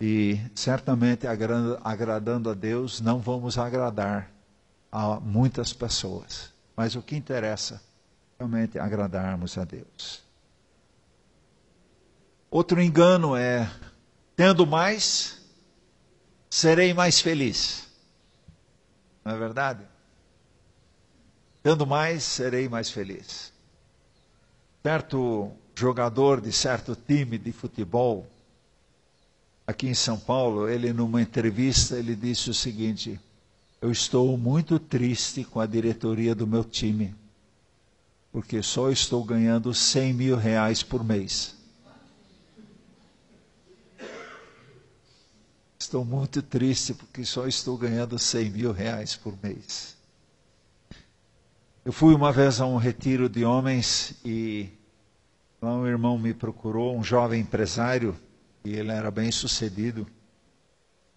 [0.00, 4.28] E certamente agradando a Deus, não vamos agradar
[4.90, 6.52] a muitas pessoas.
[6.76, 7.80] Mas o que interessa
[8.36, 10.28] realmente é agradarmos a Deus.
[12.50, 13.70] Outro engano é:
[14.34, 15.40] tendo mais,
[16.50, 17.86] serei mais feliz.
[19.24, 19.84] Não é verdade?
[21.62, 23.52] Tendo mais, serei mais feliz.
[24.82, 28.26] Certo jogador de certo time de futebol,
[29.66, 33.20] aqui em São Paulo, ele numa entrevista, ele disse o seguinte:
[33.80, 37.14] Eu estou muito triste com a diretoria do meu time,
[38.32, 41.59] porque só estou ganhando 100 mil reais por mês.
[45.80, 49.96] Estou muito triste porque só estou ganhando 100 mil reais por mês.
[51.82, 54.68] Eu fui uma vez a um retiro de homens e
[55.60, 58.14] lá um irmão me procurou, um jovem empresário,
[58.62, 60.06] e ele era bem sucedido.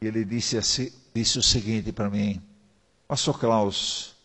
[0.01, 2.41] E ele disse, assim, disse o seguinte para mim:
[3.05, 4.15] Pastor Klaus,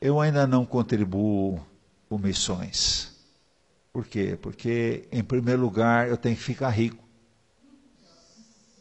[0.00, 1.64] eu ainda não contribuo
[2.08, 3.16] com missões.
[3.92, 4.36] Por quê?
[4.42, 7.09] Porque, em primeiro lugar, eu tenho que ficar rico.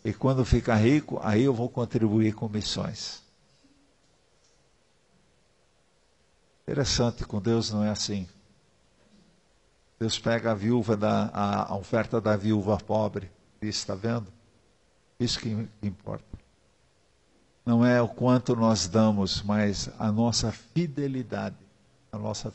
[0.03, 3.21] E quando ficar rico, aí eu vou contribuir com missões.
[6.63, 8.27] Interessante, com Deus não é assim.
[9.99, 13.29] Deus pega a viúva da a, oferta da viúva pobre,
[13.61, 14.27] diz, está vendo?
[15.19, 16.23] Isso que importa.
[17.65, 21.57] Não é o quanto nós damos, mas a nossa fidelidade,
[22.11, 22.51] a nossa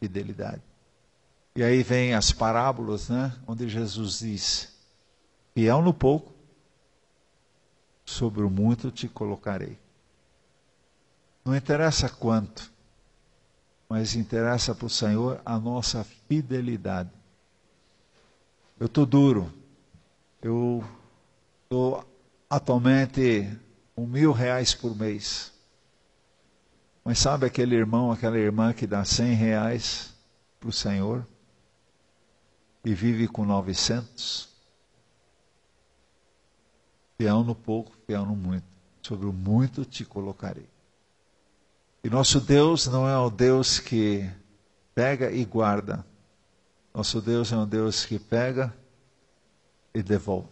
[0.00, 0.62] fidelidade.
[1.54, 4.74] E aí vem as parábolas, né, onde Jesus diz:
[5.54, 6.31] fiel no pouco,
[8.04, 9.78] sobre o muito te colocarei.
[11.44, 12.72] Não interessa quanto,
[13.88, 17.10] mas interessa para o Senhor a nossa fidelidade.
[18.78, 19.52] Eu estou duro,
[20.40, 20.84] eu
[21.64, 22.04] estou
[22.48, 23.48] atualmente
[23.96, 25.52] um mil reais por mês.
[27.04, 30.14] Mas sabe aquele irmão, aquela irmã que dá cem reais
[30.60, 31.26] para o Senhor
[32.84, 34.51] e vive com novecentos?
[37.22, 38.64] Fiel no pouco, fiel no muito.
[39.00, 40.66] Sobre o muito te colocarei.
[42.02, 44.28] E nosso Deus não é o Deus que
[44.92, 46.04] pega e guarda.
[46.92, 48.74] Nosso Deus é um Deus que pega
[49.94, 50.48] e devolve.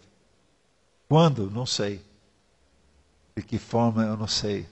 [1.09, 1.51] Quando?
[1.51, 2.01] Não sei.
[3.37, 4.05] De que forma?
[4.05, 4.65] Eu não sei.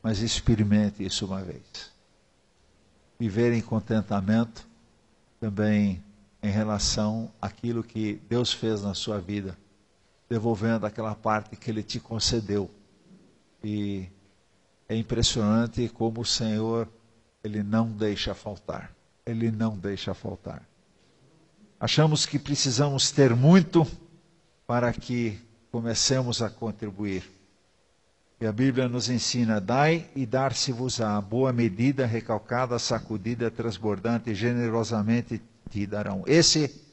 [0.00, 1.90] Mas experimente isso uma vez.
[3.18, 4.64] Viver em contentamento
[5.40, 6.00] também
[6.40, 9.58] em relação àquilo que Deus fez na sua vida
[10.30, 12.70] devolvendo aquela parte que ele te concedeu.
[13.64, 14.08] E
[14.88, 16.88] é impressionante como o Senhor,
[17.42, 18.94] ele não deixa faltar.
[19.26, 20.62] Ele não deixa faltar.
[21.80, 23.84] Achamos que precisamos ter muito
[24.66, 25.36] para que
[25.72, 27.28] comecemos a contribuir.
[28.40, 35.86] E a Bíblia nos ensina: dai e dar-se-vos-á, boa medida, recalcada, sacudida, transbordante, generosamente te
[35.86, 36.22] darão.
[36.26, 36.89] Esse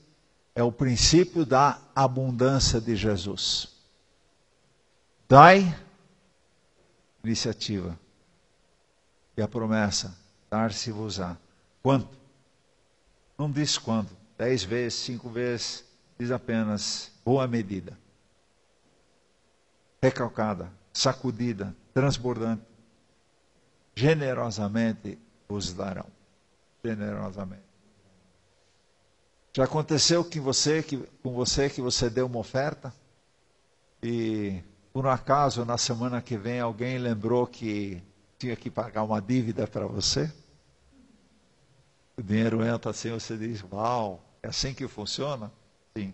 [0.58, 3.68] é o princípio da abundância de Jesus.
[5.30, 5.78] Dai
[7.24, 7.96] iniciativa.
[9.38, 10.18] E a promessa,
[10.50, 11.38] dar-se-vos-á.
[11.84, 12.18] Quanto?
[13.38, 14.10] Não diz quando.
[14.36, 15.86] Dez vezes, cinco vezes,
[16.18, 17.96] diz apenas boa medida.
[20.02, 22.64] Recalcada, sacudida, transbordante.
[23.96, 26.08] Generosamente vos darão.
[26.84, 27.62] Generosamente.
[29.58, 32.94] Já aconteceu com você, que, com você que você deu uma oferta
[34.04, 34.62] e
[34.94, 38.00] por um acaso na semana que vem alguém lembrou que
[38.38, 40.32] tinha que pagar uma dívida para você?
[42.16, 45.52] O dinheiro entra assim, você diz, uau, é assim que funciona?
[45.98, 46.14] Sim.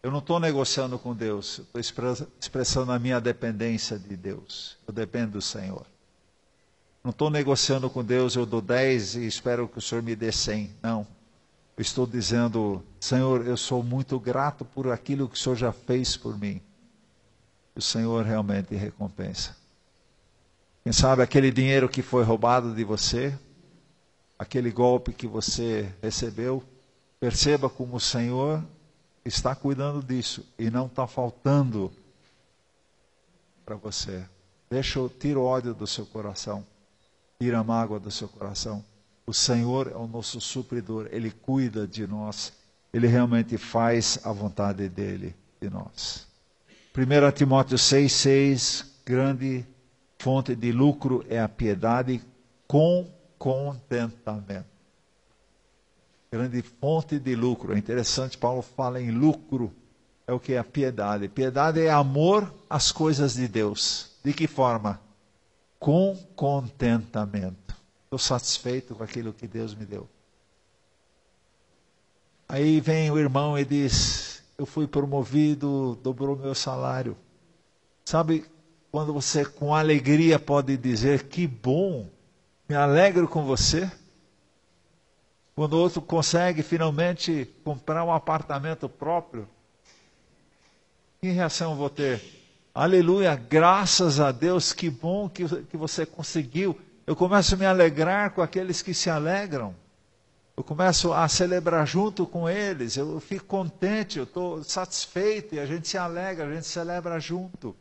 [0.00, 4.78] Eu não estou negociando com Deus, estou expressando a minha dependência de Deus.
[4.86, 5.84] Eu dependo do Senhor.
[7.02, 10.30] Não estou negociando com Deus, eu dou 10 e espero que o Senhor me dê
[10.30, 10.70] 100.
[10.80, 11.15] Não.
[11.76, 16.16] Eu estou dizendo, Senhor, eu sou muito grato por aquilo que o Senhor já fez
[16.16, 16.60] por mim.
[17.74, 19.54] O Senhor realmente recompensa.
[20.82, 23.38] Quem sabe aquele dinheiro que foi roubado de você,
[24.38, 26.64] aquele golpe que você recebeu,
[27.20, 28.64] perceba como o Senhor
[29.22, 31.92] está cuidando disso e não está faltando
[33.66, 34.24] para você.
[34.70, 36.64] Deixa, tira o ódio do seu coração,
[37.38, 38.82] tira a mágoa do seu coração.
[39.26, 42.52] O Senhor é o nosso supridor, Ele cuida de nós,
[42.92, 46.26] Ele realmente faz a vontade dEle de nós.
[46.96, 49.66] 1 Timóteo 6,6, grande
[50.18, 52.22] fonte de lucro é a piedade
[52.66, 53.06] com
[53.38, 54.66] contentamento.
[56.30, 57.74] Grande fonte de lucro.
[57.74, 59.72] É interessante, Paulo fala em lucro.
[60.26, 61.28] É o que é a piedade.
[61.28, 64.10] Piedade é amor às coisas de Deus.
[64.24, 65.00] De que forma?
[65.78, 67.65] Com contentamento.
[68.06, 70.08] Estou satisfeito com aquilo que Deus me deu.
[72.48, 77.16] Aí vem o irmão e diz: Eu fui promovido, dobrou meu salário.
[78.04, 78.46] Sabe
[78.92, 82.08] quando você com alegria pode dizer: Que bom,
[82.68, 83.90] me alegro com você?
[85.56, 89.48] Quando outro consegue finalmente comprar um apartamento próprio,
[91.20, 92.22] que reação vou ter?
[92.72, 96.78] Aleluia, graças a Deus, que bom que, que você conseguiu.
[97.06, 99.74] Eu começo a me alegrar com aqueles que se alegram.
[100.56, 102.96] Eu começo a celebrar junto com eles.
[102.96, 107.76] Eu fico contente, eu estou satisfeito e a gente se alegra, a gente celebra junto.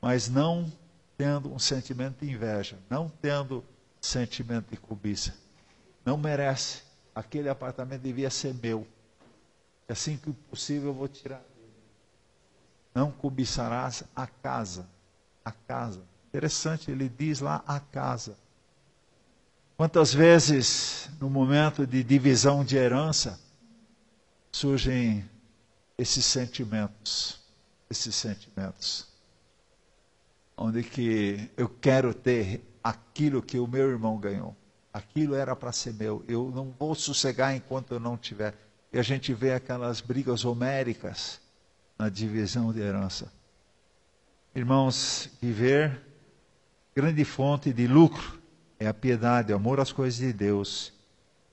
[0.00, 0.70] Mas não
[1.16, 3.64] tendo um sentimento de inveja, não tendo
[4.00, 5.34] sentimento de cobiça.
[6.04, 6.82] Não merece.
[7.14, 8.86] Aquele apartamento devia ser meu.
[9.88, 11.42] Assim que possível eu vou tirar
[12.98, 14.84] não cobiçarás a casa.
[15.44, 16.02] A casa.
[16.28, 18.36] Interessante, ele diz lá a casa.
[19.76, 23.40] Quantas vezes, no momento de divisão de herança,
[24.52, 25.24] surgem
[25.96, 27.40] esses sentimentos,
[27.88, 29.06] esses sentimentos,
[30.56, 34.54] onde que eu quero ter aquilo que o meu irmão ganhou.
[34.92, 36.24] Aquilo era para ser meu.
[36.26, 38.54] Eu não vou sossegar enquanto eu não tiver.
[38.92, 41.40] E a gente vê aquelas brigas homéricas
[41.98, 43.32] na divisão de herança.
[44.54, 46.07] Irmãos, viver
[46.98, 48.40] grande fonte de lucro
[48.76, 50.92] é a piedade, o amor às coisas de Deus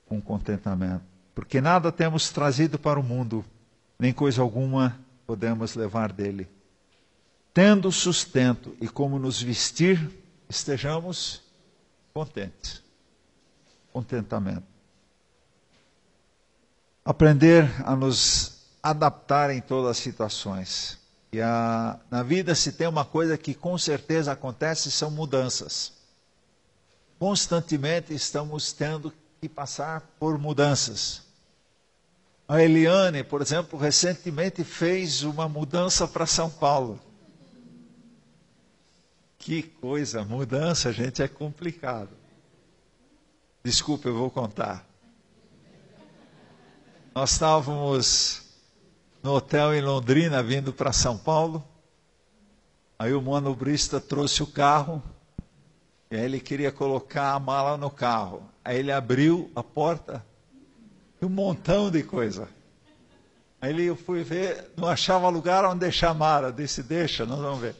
[0.04, 1.04] com contentamento.
[1.36, 3.44] Porque nada temos trazido para o mundo,
[3.96, 6.48] nem coisa alguma podemos levar dele.
[7.54, 10.10] Tendo sustento e como nos vestir,
[10.48, 11.40] estejamos
[12.12, 12.82] contentes.
[13.92, 14.66] Contentamento.
[17.04, 20.98] Aprender a nos adaptar em todas as situações.
[21.32, 25.92] E a, na vida se tem uma coisa que com certeza acontece, são mudanças.
[27.18, 31.22] Constantemente estamos tendo que passar por mudanças.
[32.48, 37.00] A Eliane, por exemplo, recentemente fez uma mudança para São Paulo.
[39.38, 42.10] Que coisa, mudança, gente, é complicado.
[43.64, 44.86] Desculpa, eu vou contar.
[47.14, 48.45] Nós estávamos
[49.26, 51.64] no hotel em Londrina, vindo para São Paulo.
[52.96, 55.02] Aí o manobrista trouxe o carro,
[56.08, 58.44] e aí ele queria colocar a mala no carro.
[58.64, 60.24] Aí ele abriu a porta,
[61.20, 62.48] e um montão de coisa.
[63.60, 66.52] Aí eu fui ver, não achava lugar onde deixar a mala.
[66.52, 67.74] Disse, deixa, nós vamos ver.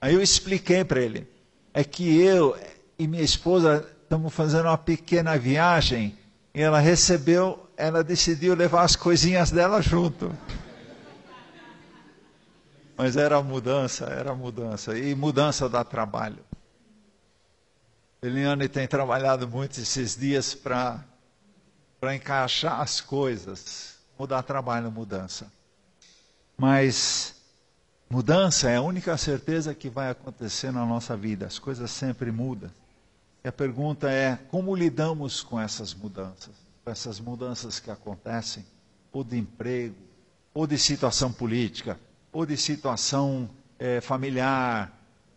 [0.00, 1.28] Aí eu expliquei para ele,
[1.74, 2.58] é que eu
[2.98, 6.16] e minha esposa estamos fazendo uma pequena viagem,
[6.54, 10.34] e ela recebeu, ela decidiu levar as coisinhas dela junto.
[13.02, 14.98] Mas era mudança, era mudança.
[14.98, 16.44] E mudança dá trabalho.
[18.20, 21.02] Eliane tem trabalhado muito esses dias para
[22.14, 23.94] encaixar as coisas.
[24.18, 25.50] Mudar trabalho, mudança.
[26.58, 27.36] Mas
[28.10, 31.46] mudança é a única certeza que vai acontecer na nossa vida.
[31.46, 32.70] As coisas sempre mudam.
[33.42, 36.52] E a pergunta é: como lidamos com essas mudanças?
[36.84, 38.62] Com essas mudanças que acontecem,
[39.10, 39.96] ou de emprego,
[40.52, 41.98] ou de situação política,
[42.32, 44.92] ou de situação é, familiar.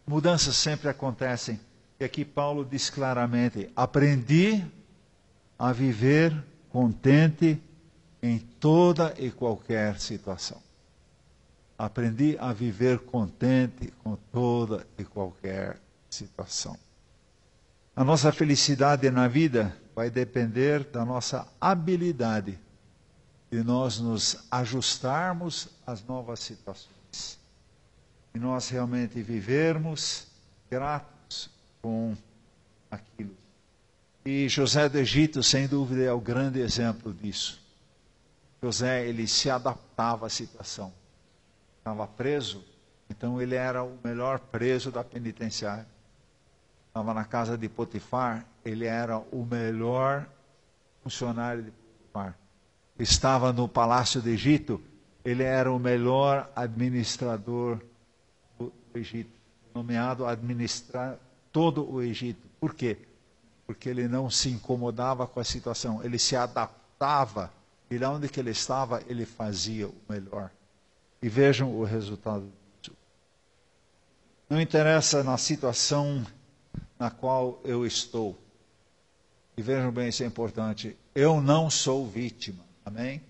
[0.06, 1.60] Mudanças sempre acontecem.
[2.00, 4.64] E aqui Paulo diz claramente: aprendi
[5.58, 6.36] a viver
[6.70, 7.62] contente
[8.22, 10.62] em toda e qualquer situação.
[11.78, 15.80] Aprendi a viver contente com toda e qualquer
[16.10, 16.78] situação.
[17.96, 22.60] A nossa felicidade na vida vai depender da nossa habilidade
[23.52, 27.40] de nós nos ajustarmos às novas situações.
[28.34, 30.28] E nós realmente vivermos
[30.70, 31.50] gratos
[31.82, 32.16] com
[32.90, 33.36] aquilo.
[34.26, 37.62] E José do Egito, sem dúvida, é o grande exemplo disso.
[38.62, 40.94] José, ele se adaptava à situação.
[41.80, 42.64] Estava preso,
[43.10, 45.86] então ele era o melhor preso da penitenciária.
[46.88, 50.26] Estava na casa de Potifar, ele era o melhor
[51.04, 51.84] funcionário de Potifar
[53.00, 54.82] estava no palácio do Egito,
[55.24, 57.80] ele era o melhor administrador
[58.60, 59.32] do Egito,
[59.74, 61.18] nomeado a administrar
[61.52, 62.48] todo o Egito.
[62.60, 62.98] Por quê?
[63.66, 67.52] Porque ele não se incomodava com a situação, ele se adaptava
[67.90, 70.50] e lá onde que ele estava, ele fazia o melhor.
[71.22, 72.52] E vejam o resultado
[72.82, 72.96] disso.
[74.50, 76.26] Não interessa na situação
[76.98, 78.38] na qual eu estou.
[79.56, 80.98] E vejam bem, isso é importante.
[81.14, 82.64] Eu não sou vítima.
[82.84, 83.22] Amém?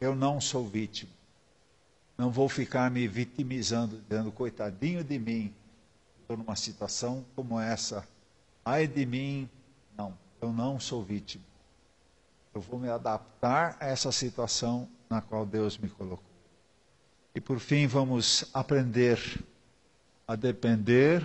[0.00, 1.10] Eu não sou vítima.
[2.16, 5.54] Não vou ficar me vitimizando, dizendo, coitadinho de mim,
[6.20, 8.06] estou numa situação como essa.
[8.64, 9.48] Ai de mim.
[9.96, 11.44] Não, eu não sou vítima.
[12.52, 16.24] Eu vou me adaptar a essa situação na qual Deus me colocou.
[17.34, 19.44] E por fim, vamos aprender
[20.26, 21.24] a depender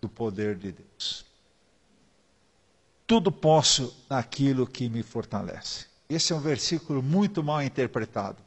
[0.00, 1.26] do poder de Deus.
[3.06, 5.89] Tudo posso naquilo que me fortalece.
[6.10, 8.42] Esse é um versículo muito mal interpretado.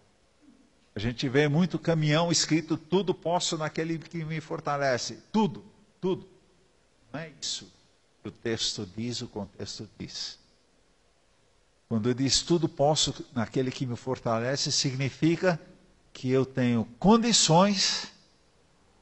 [0.94, 5.20] A gente vê muito caminhão escrito: tudo posso naquele que me fortalece.
[5.32, 5.64] Tudo,
[6.02, 6.28] tudo.
[7.12, 7.72] Não é isso
[8.22, 10.38] que o texto diz, o contexto diz.
[11.88, 15.60] Quando diz tudo posso naquele que me fortalece, significa
[16.12, 18.12] que eu tenho condições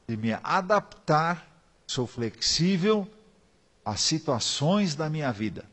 [0.06, 1.46] de me adaptar,
[1.84, 3.10] sou flexível
[3.84, 5.64] às situações da minha vida.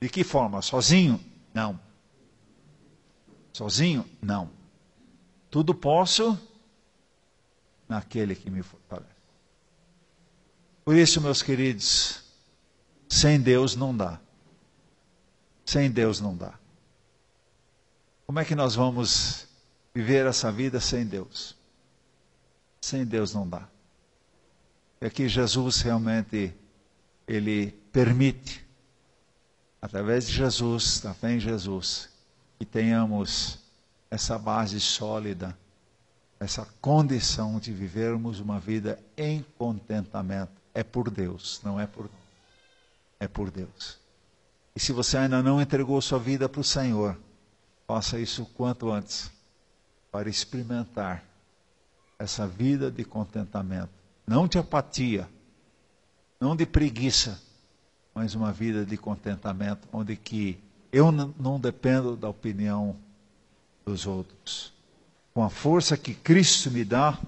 [0.00, 0.62] De que forma?
[0.62, 1.20] Sozinho?
[1.52, 1.89] Não.
[3.60, 4.06] Sozinho?
[4.22, 4.50] Não.
[5.50, 6.40] Tudo posso
[7.86, 9.10] naquele que me fortalece.
[10.82, 12.22] Por isso, meus queridos,
[13.06, 14.18] sem Deus não dá.
[15.66, 16.58] Sem Deus não dá.
[18.26, 19.46] Como é que nós vamos
[19.92, 21.54] viver essa vida sem Deus?
[22.80, 23.68] Sem Deus não dá.
[25.02, 26.54] É que Jesus realmente
[27.28, 28.66] ele permite
[29.82, 32.09] através de Jesus, da fé em Jesus,
[32.60, 33.58] que tenhamos
[34.10, 35.56] essa base sólida,
[36.38, 40.52] essa condição de vivermos uma vida em contentamento.
[40.74, 42.12] É por Deus, não é por nós.
[43.18, 43.98] É por Deus.
[44.76, 47.18] E se você ainda não entregou sua vida para o Senhor,
[47.86, 49.32] faça isso quanto antes,
[50.12, 51.24] para experimentar
[52.18, 53.90] essa vida de contentamento.
[54.26, 55.26] Não de apatia,
[56.38, 57.40] não de preguiça,
[58.14, 60.62] mas uma vida de contentamento, onde que
[60.92, 62.96] eu não dependo da opinião
[63.84, 64.72] dos outros.
[65.32, 67.18] Com a força que Cristo me dá,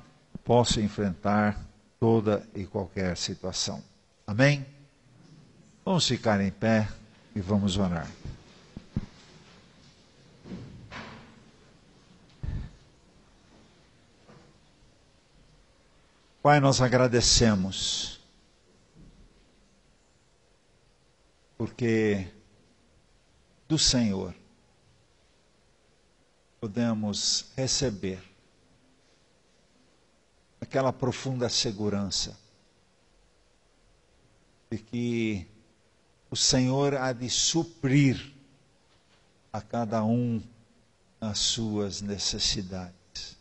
[0.44, 1.58] posso enfrentar
[2.00, 3.82] toda e qualquer situação.
[4.26, 4.66] Amém?
[5.84, 6.88] Vamos ficar em pé
[7.34, 8.08] e vamos orar.
[16.42, 18.18] Pai, nós agradecemos,
[21.56, 22.26] porque
[23.72, 24.34] do Senhor
[26.60, 28.22] podemos receber
[30.60, 32.38] aquela profunda segurança
[34.70, 35.46] de que
[36.30, 38.34] o Senhor há de suprir
[39.50, 40.42] a cada um
[41.18, 43.38] as suas necessidades.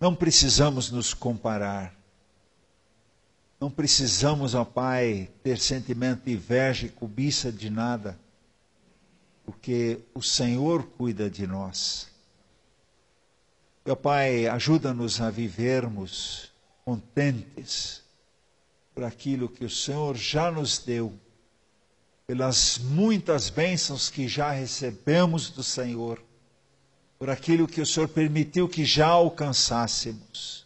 [0.00, 1.94] Não precisamos nos comparar.
[3.60, 8.18] Não precisamos, ó Pai, ter sentimento de inveja e cobiça de nada
[9.50, 12.08] porque o Senhor cuida de nós.
[13.84, 16.52] Meu Pai, ajuda-nos a vivermos
[16.84, 18.02] contentes
[18.94, 21.12] por aquilo que o Senhor já nos deu,
[22.28, 26.22] pelas muitas bênçãos que já recebemos do Senhor,
[27.18, 30.64] por aquilo que o Senhor permitiu que já alcançássemos.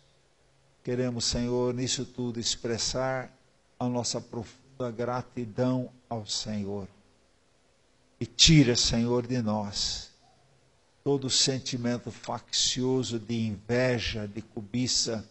[0.84, 3.32] Queremos, Senhor, nisso tudo expressar
[3.80, 6.86] a nossa profunda gratidão ao Senhor
[8.20, 10.12] e tira, Senhor, de nós
[11.02, 15.28] todo sentimento faccioso de inveja, de cobiça,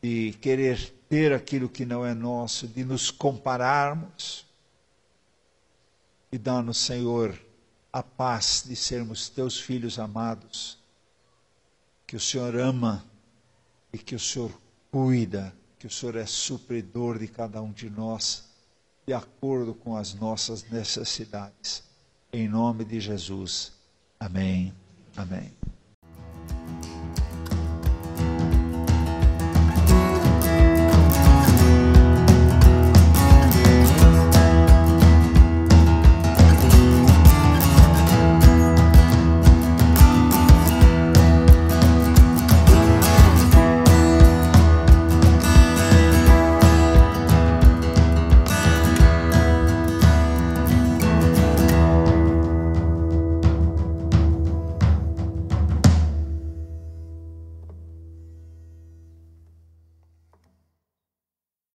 [0.00, 4.46] de querer ter aquilo que não é nosso, de nos compararmos.
[6.30, 7.36] E dá-nos, Senhor,
[7.92, 10.78] a paz de sermos teus filhos amados,
[12.06, 13.04] que o Senhor ama
[13.92, 14.52] e que o Senhor
[14.94, 18.44] cuida, que o Senhor é supridor de cada um de nós,
[19.04, 21.82] de acordo com as nossas necessidades.
[22.32, 23.72] Em nome de Jesus.
[24.20, 24.72] Amém.
[25.16, 25.52] Amém.